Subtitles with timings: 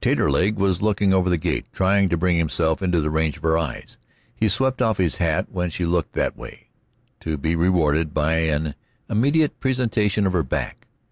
[0.00, 3.56] Taterleg was looking over the gate, trying to bring himself into the range of her
[3.56, 3.96] eyes.
[4.34, 6.70] He swept off his hat when she looked that way,
[7.20, 8.74] to be rewarded by an
[9.08, 10.88] immediate presentation of her back.